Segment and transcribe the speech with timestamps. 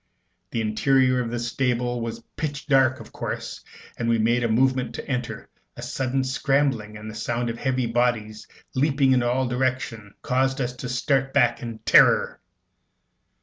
[0.49, 3.63] The interior of the stable was pitch dark, of course.
[3.97, 7.85] As we made a movement to enter, a sudden scrambling, and the sound of heavy
[7.85, 12.41] bodies leaping in all directions, caused us to start back in terror.